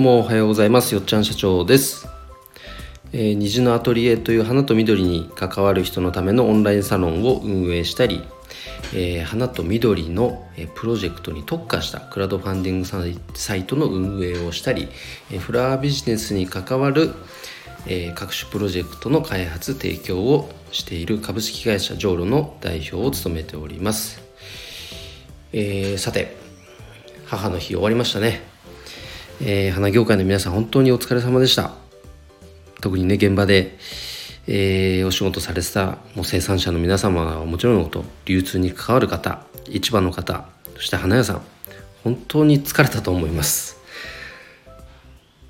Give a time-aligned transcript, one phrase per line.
[0.00, 0.94] どうもおはようございます。
[0.94, 2.08] よっちゃん社長です、
[3.12, 8.22] えー、虹のアトリエという花と緑に関わる人のためのオンラインサロンを運営したり、
[8.94, 12.86] えー、花と緑のプロジェクトに特化したクラウドファンディング
[13.34, 14.88] サイトの運営をしたり
[15.30, 17.12] えフラワービジネスに関わる
[17.86, 24.22] え各種プロジェクトの開発提供をしている株式会社ジョーロの代表を務めております、
[25.52, 26.38] えー、さて
[27.26, 28.49] 母の日終わりましたね、
[29.42, 31.72] えー、花業界の皆さん本当にお疲れ様でした。
[32.82, 33.78] 特にね現場で、
[34.46, 41.42] えー、お仕事されてたもう生産者の皆様はもちろんのこと流通に関わる方市場の方そして花屋さん
[42.04, 43.78] 本当に疲れたと思います。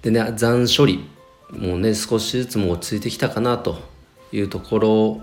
[0.02, 1.08] でね残処理
[1.50, 3.78] もうね少しずつも落ち着いてきたかなと
[4.32, 5.20] いうところ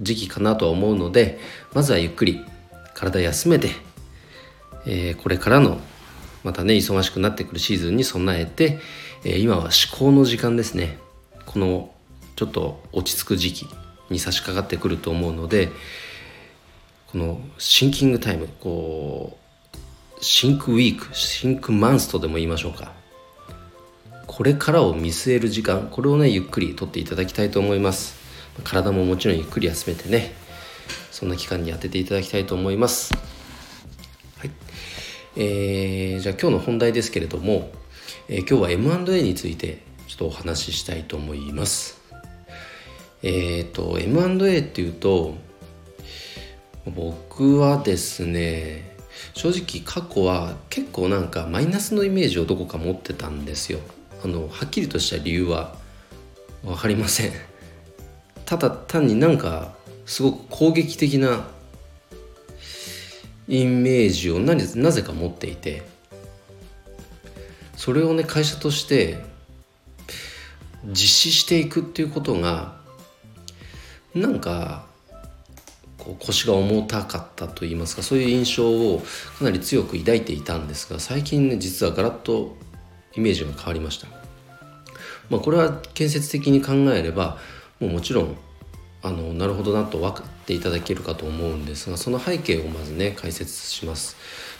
[0.00, 1.38] 時期かなとは思うので
[1.74, 2.42] まずはゆっくり
[2.94, 3.70] 体休めて、
[4.86, 5.78] えー、これからの
[6.44, 8.78] またね忙しくなってくるシーズンに備えて、
[9.24, 10.98] えー、今は思考の時間ですね。
[11.46, 11.92] この
[12.36, 13.66] ちょっと落ち着く時期
[14.10, 15.70] に差し掛かってくると思うので
[17.08, 19.38] このシンキングタイムこ
[19.72, 22.92] うシンクウィークシンクマンスとでも言いましょうか。
[24.26, 28.16] これからを見据える時間これをねゆっくりとっていただきたいと思います。
[28.62, 30.34] 体ももちろんゆっくり休めてね
[31.10, 33.12] そんな期間に当てていただきたいと思います。
[34.38, 34.50] はい。
[35.40, 37.70] えー、じゃあ今日の本題ですけれども、
[38.28, 42.00] えー、今日は M&A についてちょっとお話ししたいと思います。
[43.22, 45.36] えっ、ー、と M&A っていうと
[46.86, 48.96] 僕はですね
[49.34, 53.78] 正直過去は結構なんかマイナスのイメージをどこか持ってたんですよ。
[54.24, 55.76] あのはっきりとした理由は
[56.64, 57.32] 分かりません。
[58.44, 59.72] ただ単になんか
[60.04, 61.46] すごく攻撃的な
[63.48, 65.82] イメージをなぜか持っていて
[67.76, 69.18] それをね会社として
[70.84, 72.76] 実施していくっていうことが
[74.14, 74.86] なんか
[75.96, 79.02] こう腰が重たかったと言いますかそういう印象を
[79.38, 82.56] かなり強く抱いていたんですが最近ね実はガラッと
[83.16, 84.06] イメージが変わりました。
[85.30, 87.38] まあ、これは建設的に考えれば
[87.80, 88.36] もうもちろん
[89.02, 94.16] あのなるほどなと分かっていただけるかと思うんですがその背景をまずね解説します、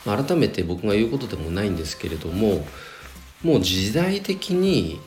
[0.07, 2.65] まあ、改めて僕が言うことでもないんですけれども
[3.43, 5.01] もう時代的に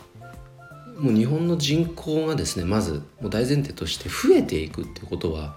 [0.97, 5.55] もう日本の人口がですねまずもう大前提として増えていくっていうことは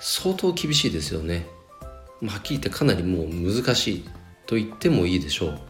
[0.00, 1.46] 相当厳しいですよね。
[2.20, 4.04] まあはっきり言ってかなりもう難しい
[4.46, 5.60] と言ってもいいでしょう。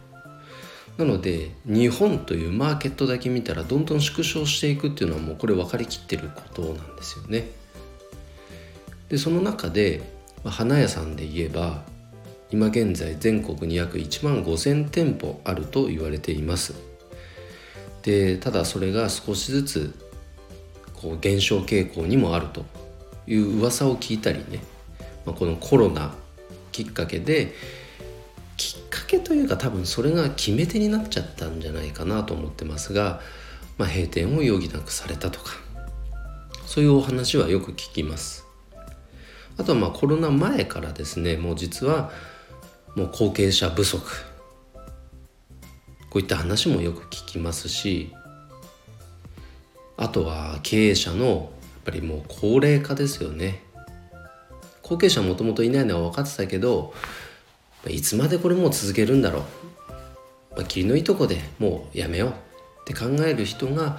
[0.97, 7.49] なので日本というマーケットだけ見たらどんどん縮小していくっていうのはもうこれ分かりきってることなんですよね。
[9.09, 10.01] でその中で、
[10.43, 11.83] 花屋さんで言えば
[12.51, 16.75] 今現在全国に約1万5,000店舗あると言われています。
[18.03, 19.95] でただそれが少しずつ
[20.93, 22.63] こう減少傾向にもあると
[23.27, 24.59] いう噂を聞いたりね、
[25.25, 26.13] まあ、このコロナ
[26.71, 27.53] きっかけで
[29.19, 33.21] けというか多分それが決め手になっちゃったんじゃないかなと思ってますが、
[33.77, 35.51] まあ、閉店を余儀なくされたとか
[36.65, 38.43] そういうお話はよく聞きます。
[39.57, 42.11] あとはまあコロナ前からですねもう実は
[42.95, 44.01] もう後継者不足。
[46.09, 48.13] こういった話もよく聞きますし
[49.97, 51.47] あとは経営者のやっ
[51.85, 53.63] ぱりもう高齢化ですよね。
[54.81, 56.93] 後継者もともといないのは分かってたけど
[57.89, 59.43] いつまでこれもう続けるんだろう、
[60.57, 62.33] まあ、霧のいいとこでもうやめようっ
[62.85, 63.97] て考える人が、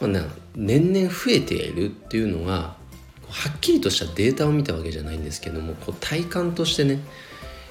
[0.00, 0.22] まあ、ね
[0.54, 2.76] 年々増えているっていうのが
[3.28, 7.00] はっきりとしたデータを見たわけじゃないんですけどもこう体感としてね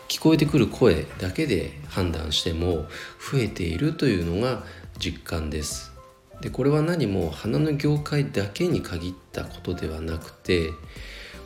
[0.07, 2.85] 聞こえてくる声だけで判断しても
[3.31, 4.63] 増えているというのが
[4.97, 5.91] 実感です。
[6.41, 10.69] でこれは何も花の業界だけに限ったことではなくて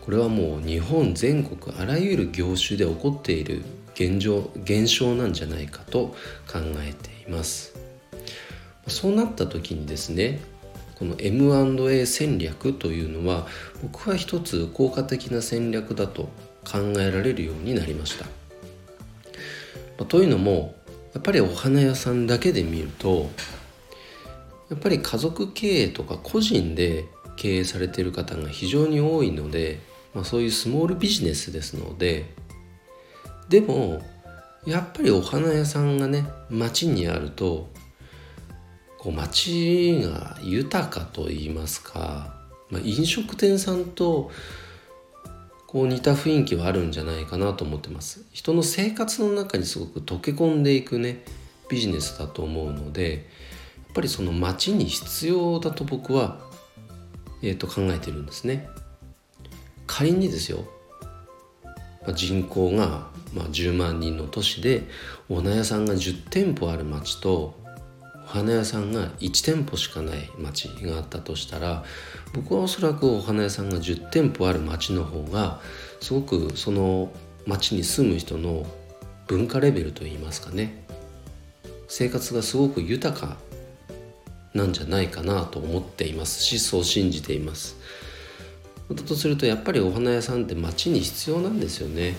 [0.02, 3.64] これはもう日本全国あらゆる業種で起こっている
[3.96, 6.16] 現状現象なんじゃないかと
[6.52, 7.76] 考えています。
[8.88, 10.40] そうなった時にですね
[10.96, 13.47] この M&A 戦略というのは
[13.82, 16.29] 僕は一つ効果的な戦略だと
[16.64, 18.26] 考えられるようになりました。
[20.05, 20.76] というのも
[21.14, 23.29] やっぱりお花屋さんだけで見ると
[24.70, 27.05] やっぱり家族経営とか個人で
[27.35, 29.79] 経営されている方が非常に多いので、
[30.14, 32.34] まあ、そういうスモールビジネスですので
[33.52, 34.02] でも
[34.66, 37.70] やっぱりお花屋さんがね町にあると
[38.98, 42.34] こう町が豊かと言いますか、
[42.70, 44.32] まあ、飲食店さんと
[45.68, 51.22] こう似た雰囲気はあるんじゃないかなと思ってます人の生活の中にすごく溶け込んでいくね
[51.70, 53.18] ビジネスだと思うのでや
[53.92, 56.40] っぱりその町に必要だと僕は、
[57.42, 58.70] えー、と考えてるんですね。
[59.88, 60.64] 仮にですよ、
[62.14, 64.88] 人口が、ま、10万人の都市で
[65.30, 67.59] お花屋さんが10店舗ある町と
[68.26, 71.84] お花屋さんが1店舗しかない町があったとしたら
[72.34, 75.59] 僕はおそらくお花屋さんが10店舗ある町の方が
[76.00, 77.12] すごくその
[77.46, 78.66] 町に住む人の
[79.28, 80.84] 文化レベルといいますかね
[81.88, 83.38] 生活がすごく豊か
[84.54, 87.78] なんじゃないかなと思っていますしそう信じています。
[88.96, 92.16] だとするとやっぱりお花屋さんって町に必要なんですよね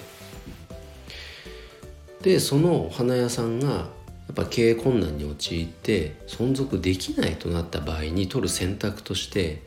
[2.22, 3.88] でそのお花屋さんがや
[4.32, 9.62] っぱ経営困難に陥って存続できないとなった場合に取る選択として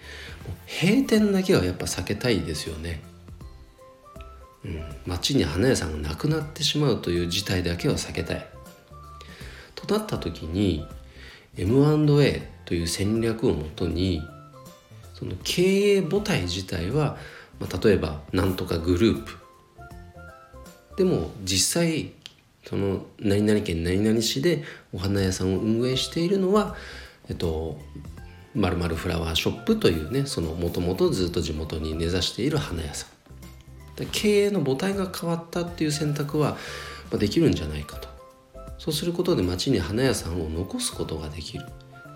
[0.82, 3.02] 閉店だけはやっぱ避けたいですよね
[4.66, 8.46] うん、町に花屋さんがなくなってしまうという事態だけは避けたい。
[9.76, 10.88] となった時に
[11.58, 14.22] M&A という戦略をもとに
[15.18, 17.18] その経営母体自体は、
[17.60, 19.38] まあ、例えばなんとかグループ。
[20.98, 22.12] でも実際
[22.66, 24.64] その何々県何々市で
[24.94, 26.76] お花屋さんを運営しているのは
[27.30, 27.78] えっと
[28.54, 33.10] まるフラワーショップというねそのもともとずっと地元に根ざしている花屋さん。
[34.12, 36.58] 経営の母体が変わったっていう選択は
[37.18, 38.10] できるんじゃないかと。
[38.78, 41.66] そうすることで町に花屋さんを残すことができる。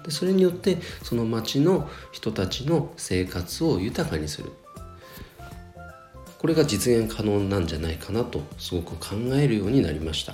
[0.04, 4.52] でそれによってその町の人たちの生活を豊かにする。
[6.38, 10.34] これが実現可能なんじゃないかなとすごく考えるようになりました。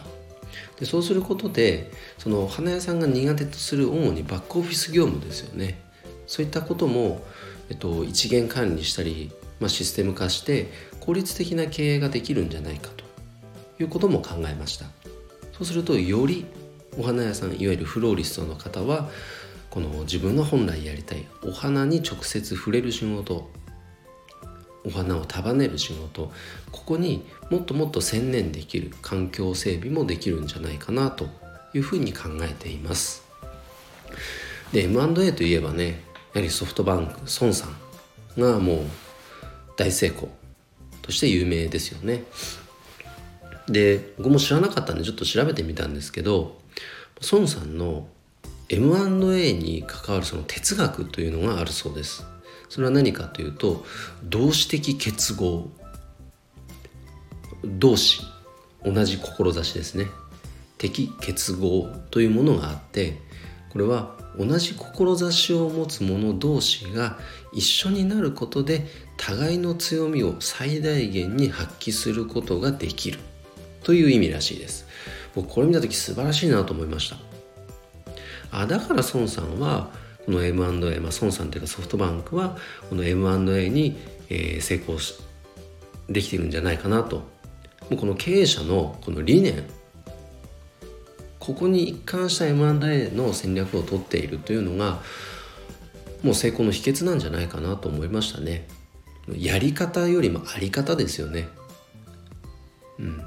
[0.80, 5.82] でそうすることでその花屋さんが苦手とする主にバックオフィス業務ですよね。
[6.28, 7.24] そういったことも、
[7.70, 13.06] えっと、一元管理したり、まあ、システム化して効率的な経営ができるんじゃないかと。
[13.80, 14.86] いうことも考えました。
[15.54, 16.46] そうするとより
[16.98, 19.10] お花屋さんいわゆるフローリストの方は
[19.76, 23.52] この自分が本来やりたいお花に直接触れる仕事
[24.86, 26.32] お花を束ねる仕事
[26.72, 31.28] ここにもっともっと専念できる環境整備もできるんじゃないかなと
[31.74, 33.26] いうふうに考えています
[34.72, 36.02] で M&A といえばね
[36.34, 38.78] やはりソフトバンク孫さんがもう
[39.76, 40.30] 大成功
[41.02, 42.24] として有名ですよね。
[43.68, 46.60] で僕も知らなかったんでちょっと調べてみたんですけど
[47.32, 48.08] 孫さんの
[48.70, 52.26] M&A に関わるその哲学というのがあるそうです。
[52.70, 53.86] それは何かというと
[54.24, 55.70] 同志的結合。
[57.64, 58.22] 同志
[58.84, 60.08] 同じ志ですね。
[60.78, 63.18] 敵結合というものがあって
[63.70, 67.18] これは同じ志を持つ者同士が
[67.54, 68.86] 一緒になることで
[69.18, 73.20] 互いの強みを最大限に発揮することができる
[73.84, 74.86] という意味らしいです。
[75.34, 77.35] 僕これ見た時素晴らしいなと思いました。
[78.52, 79.92] あだから孫さんは
[80.26, 82.58] この M&A、まあ、孫さんというかソフトバンクは
[82.90, 83.98] この M&A に、
[84.30, 85.16] えー、成功し
[86.10, 87.18] できてるんじゃないかなと。
[87.90, 89.64] もうこの経営者のこの理念。
[91.40, 95.00] ここに一貫した M&A の戦略を取っているというのが
[96.24, 98.68] もう成功の秘訣なんじゃないかなと思いましたね。
[99.38, 101.48] やり方よりもあり方ですよね。
[103.00, 103.24] うん。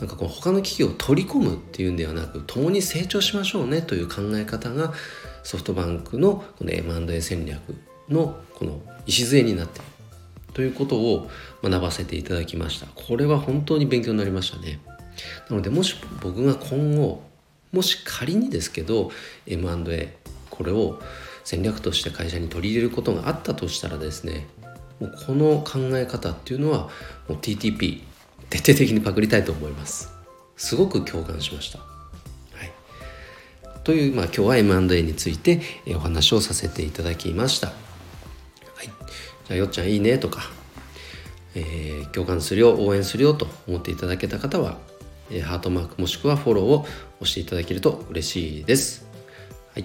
[0.00, 4.94] なんかこう他の企業を取り込むっていうんではなく共に成長しましょうねという考え方が
[5.42, 7.76] ソフトバンクのこの M&A 戦略
[8.08, 9.90] のこの礎になっている。
[10.52, 11.30] ということを
[11.62, 12.86] 学ばせていただきました。
[12.86, 14.80] これは本当に勉強になりましたね。
[15.48, 17.22] なのでもし僕が今後
[17.72, 19.10] もし仮にですけど
[19.46, 20.16] M&A
[20.48, 20.98] これを
[21.44, 24.46] 戦略として会社に取り入れることがあったとしたらですね
[24.98, 26.88] もうこの考え方っていうのは
[27.28, 28.02] もう TTP
[28.50, 30.12] 徹底的にパクりたいと思います
[30.56, 35.62] すごく共感しました、はい、という、まあ、今日は M&A について
[35.94, 37.72] お話をさせていただきました、は
[38.82, 38.92] い、じゃ
[39.50, 40.42] あよっちゃんいいねとか、
[41.54, 44.78] えー、共感するよ応援するよと思っていただけた方は
[45.38, 46.86] ハートマークもしくはフォローを
[47.20, 49.06] 押していただけると嬉しいです。
[49.74, 49.84] はい。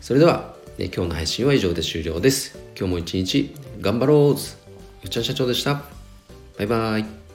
[0.00, 2.58] それでは、今日の配信は以上で終了です。
[2.78, 5.82] 今日も一日頑張ろうよっちゃん社長でした。
[6.56, 7.25] バイバイ。